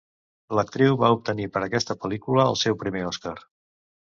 L'actriu 0.59 0.97
va 1.03 1.11
obtenir 1.17 1.45
per 1.57 1.63
aquesta 1.67 1.97
pel·lícula 2.07 2.47
el 2.53 2.59
seu 2.63 2.79
primer 2.83 3.05
Oscar. 3.13 3.37